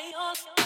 [0.00, 0.59] on.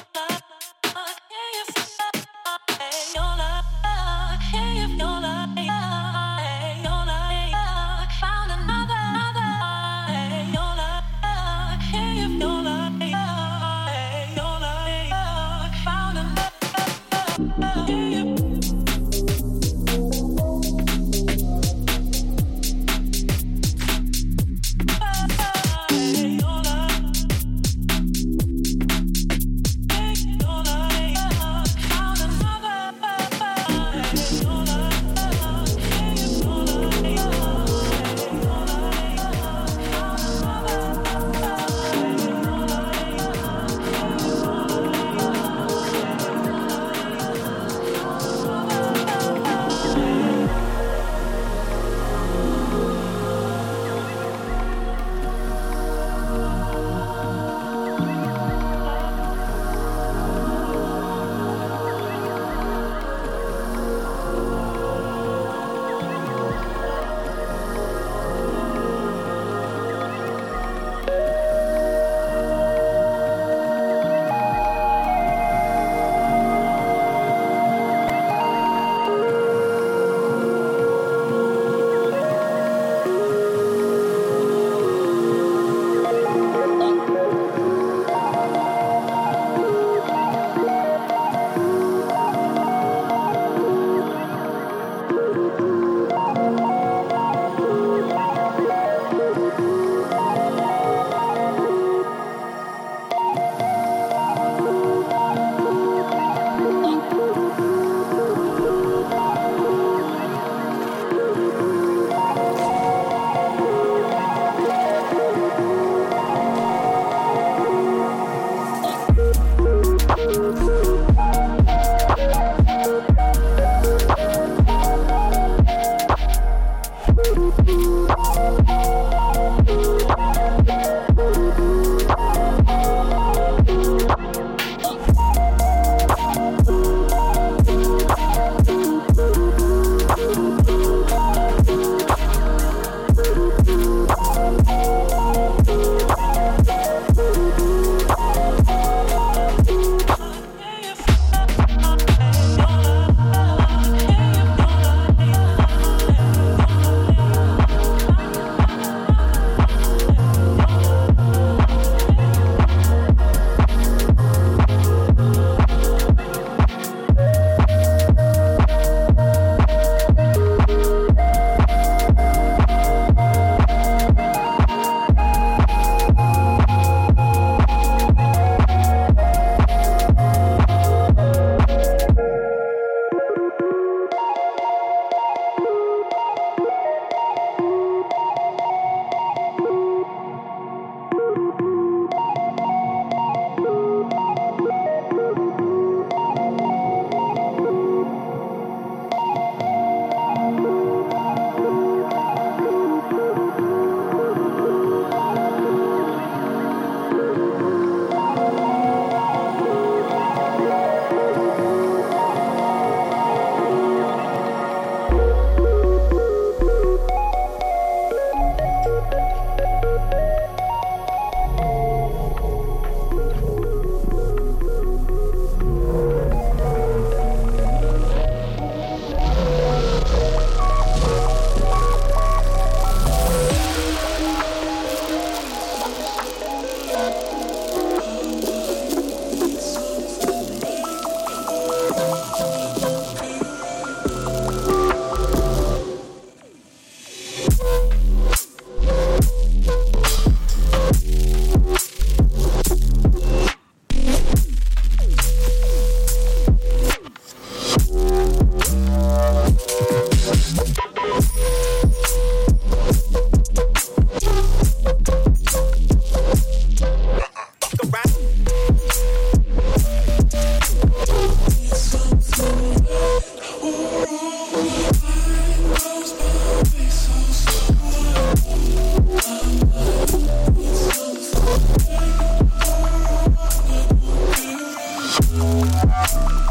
[285.86, 286.43] Bye.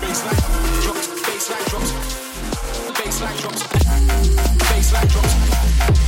[0.00, 0.36] baseline
[0.82, 1.08] drops,
[2.96, 3.62] baseline drops,
[4.68, 6.07] baseline drops.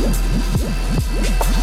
[0.00, 1.59] ハハハハ!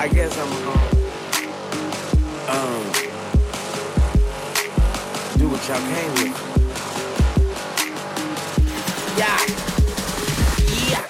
[0.00, 0.80] I guess I'm gonna
[2.48, 2.84] um
[5.36, 6.36] do what y'all came with.
[9.18, 9.40] Yeah,
[10.88, 11.04] yeah.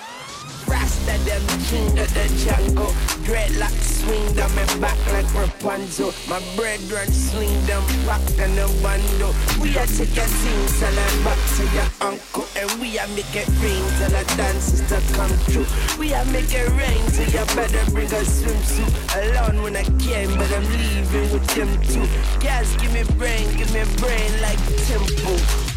[0.66, 6.12] Rasta them king of the jungle, dreadlocks swing down my back like Rapunzel.
[6.28, 9.32] My brethren swing down back than a bando.
[9.60, 12.46] We are take a sing song and back to your uncle.
[12.56, 15.66] And we are make it rain till the dances to come true.
[15.98, 18.90] We are make it rain till you better bring a swimsuit.
[19.20, 22.06] Alone when I came, but I'm leaving with them too.
[22.40, 25.69] Guys, give me brain, give me brain like temple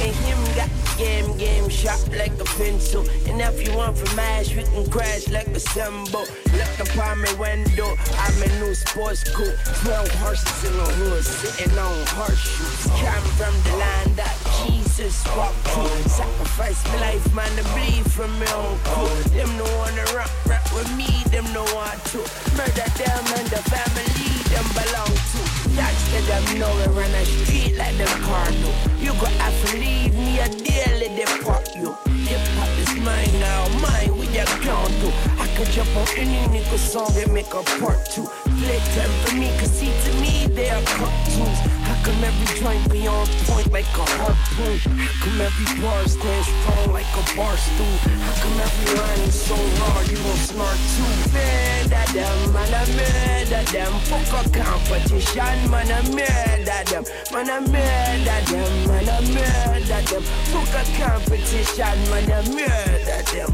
[0.00, 3.06] and him got game, game sharp like a pencil.
[3.26, 6.26] And if you want from ash, we can crash like a cymbal.
[6.52, 9.58] Look upon my window, I'm a new sports coupe.
[9.82, 12.86] Twelve horses in the hood, sitting on horseshoes.
[12.98, 16.10] Coming from the land that Jesus walked through.
[16.10, 19.30] Sacrifice my life, man, to bleed from my own crew.
[19.34, 22.18] Them no wanna rap, rap with me, them no want to.
[22.56, 25.57] Murder them and the family, them belong to.
[25.78, 28.70] Dutch to them now we run a street like the carno.
[28.98, 31.94] You got have to leave me a daily depart you.
[32.26, 35.12] Hip hop is mine now, mine with your count too.
[35.38, 38.26] I could jump on any nigga's song and make a part two.
[38.58, 43.06] Play time for me, cause see to me they are cartoons come every joint be
[43.06, 44.78] on point like a harpoon?
[44.98, 47.96] How come every bar stands strong like a bar stool?
[48.22, 51.32] How come every line is so raw you won't snort too?
[51.32, 53.92] Mad at them, man, I'm mad at them.
[54.10, 57.04] Fuck a competition, man, I'm mad at them.
[57.32, 60.22] Man, I'm mad at them, man, I'm mad at them.
[60.52, 63.52] Fuck a competition, man, I'm mad at them.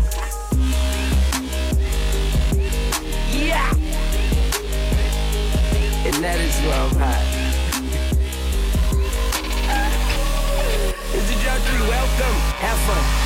[3.32, 3.70] Yeah!
[6.06, 7.43] And that is where I'm at.
[11.88, 12.36] Welcome.
[12.60, 13.23] Have fun.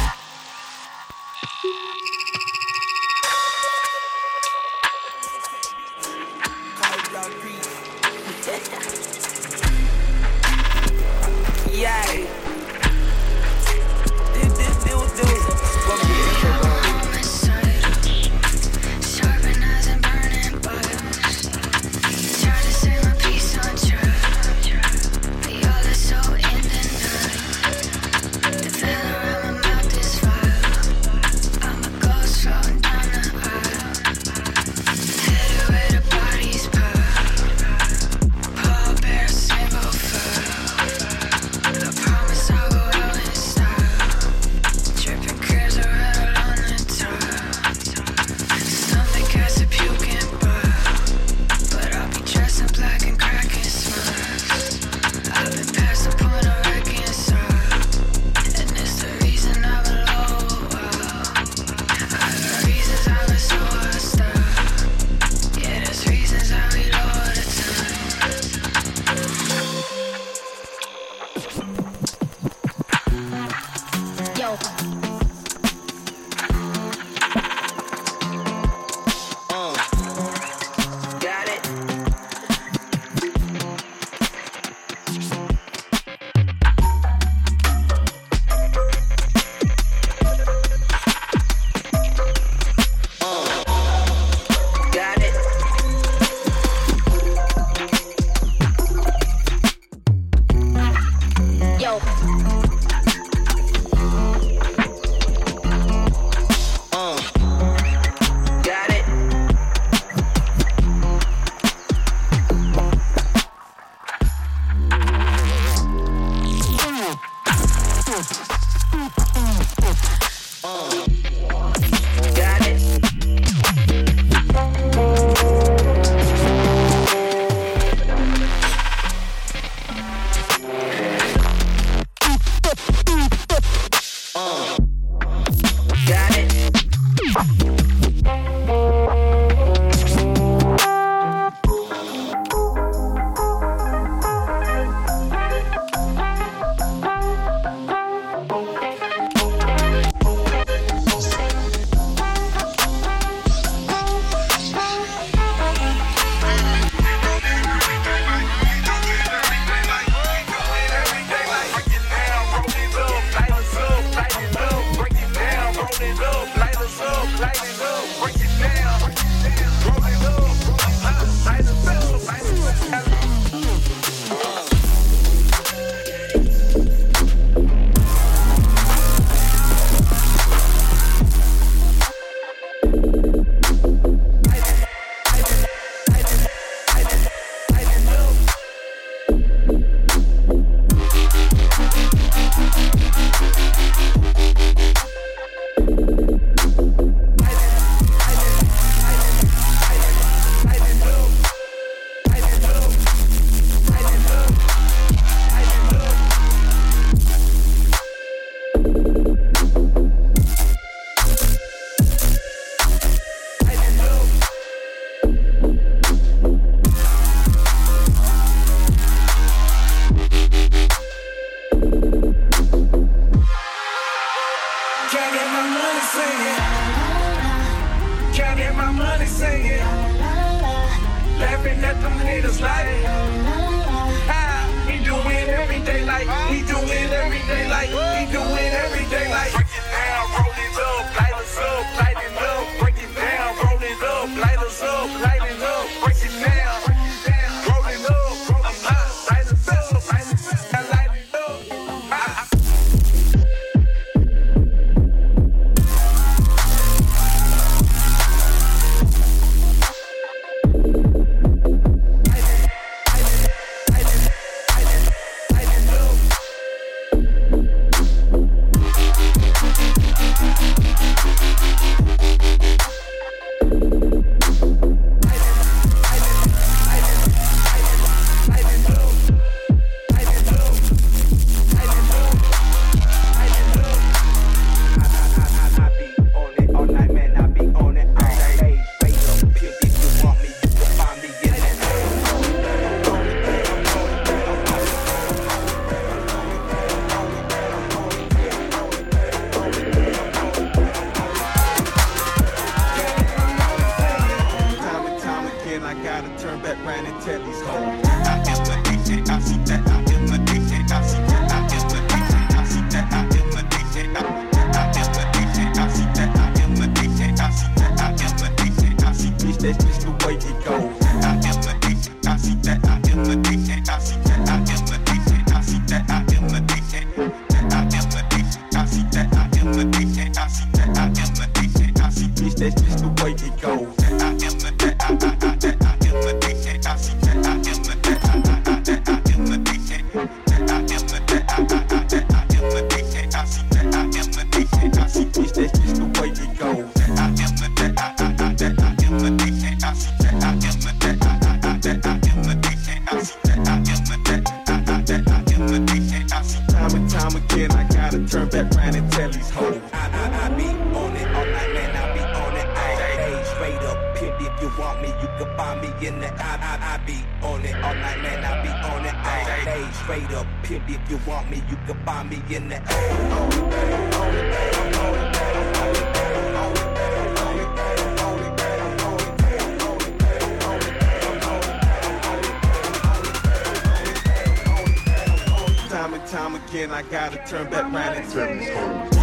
[386.99, 389.09] I gotta turn back round and turn this home.
[389.09, 389.21] The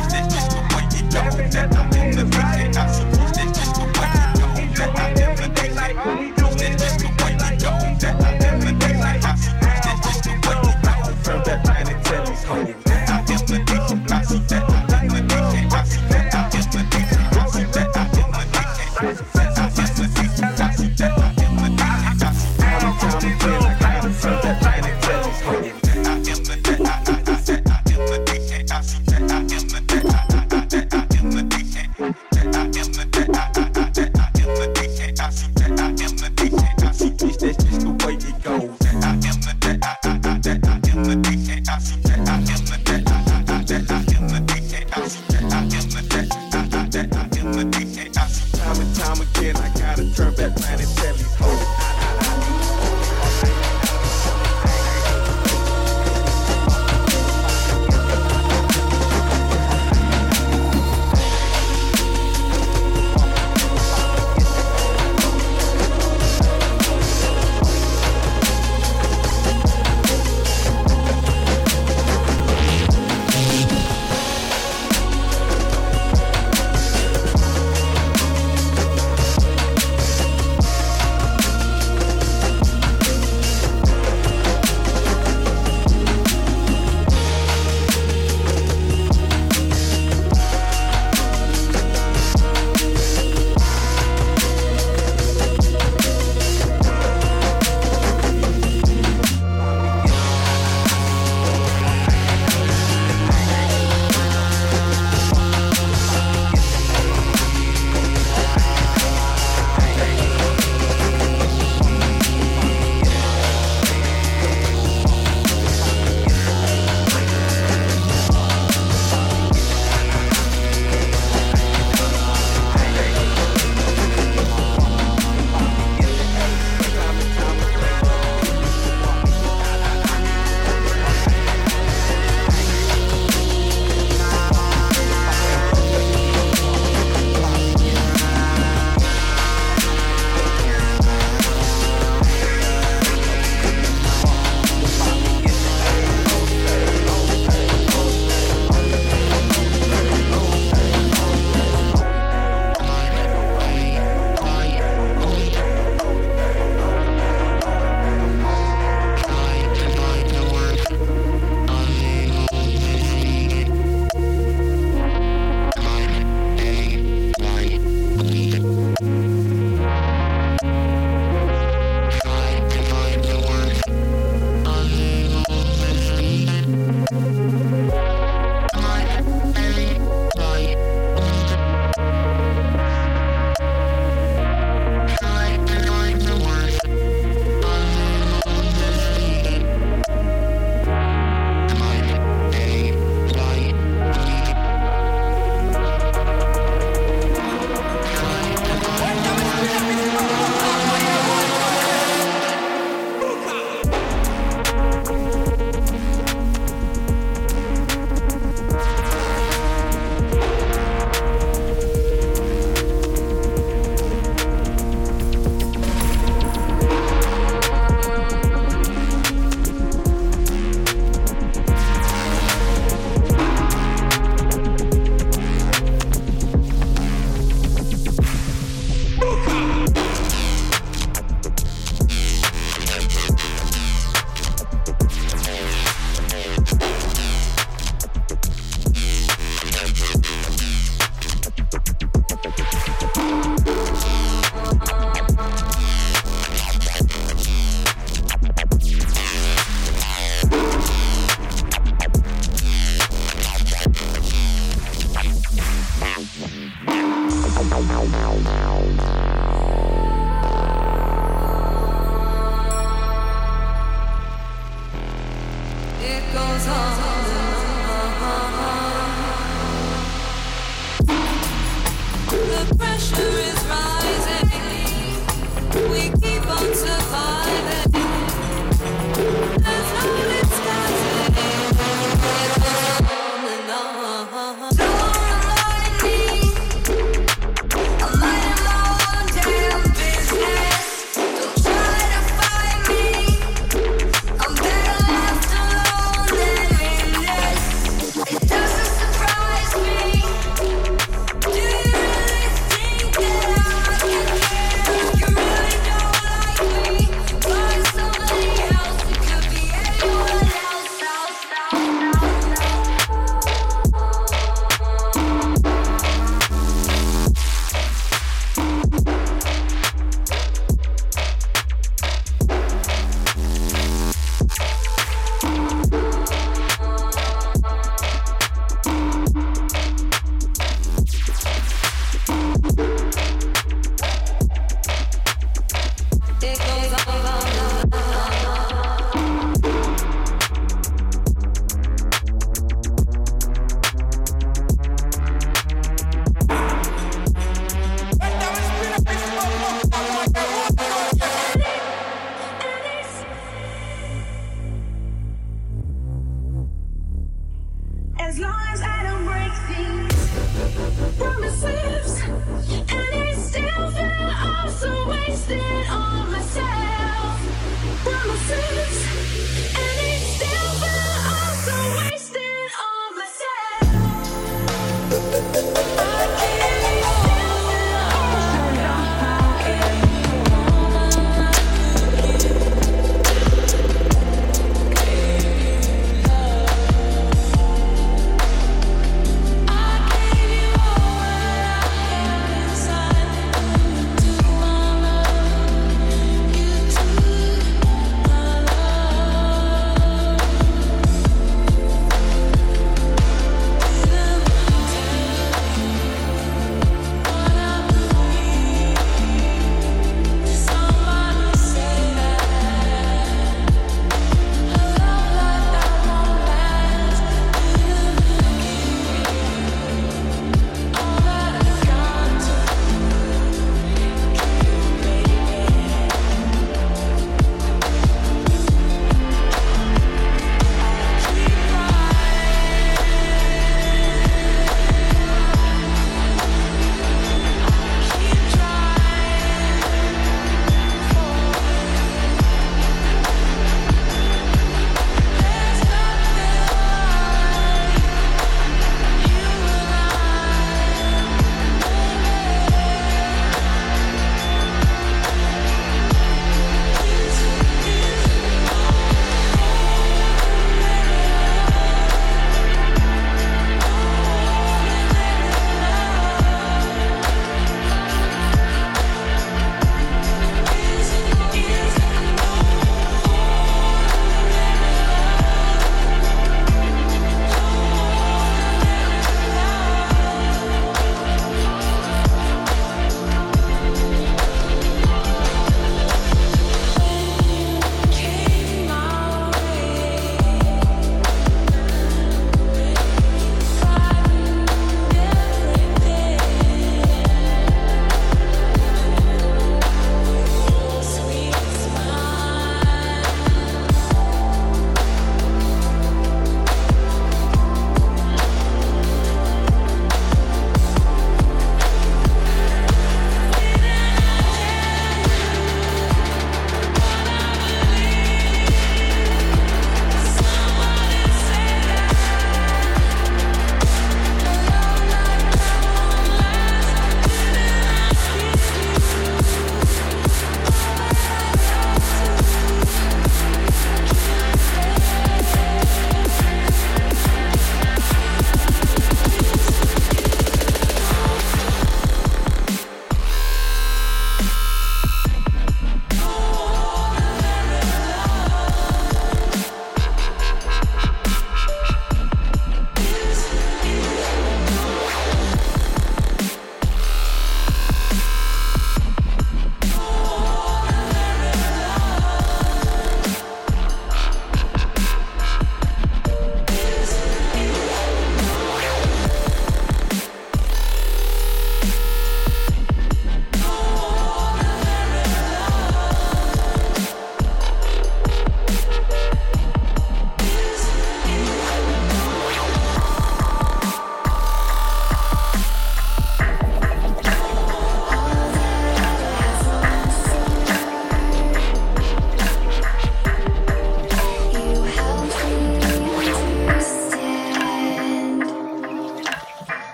[0.72, 2.78] way you know that I'm in the right.
[2.78, 6.56] I'm supposed to just the way you know that I'm in the right.
[6.58, 7.05] That's just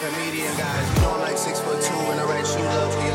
[0.00, 0.88] comedian guys.
[0.94, 3.09] You don't like six foot two and the right shoe love for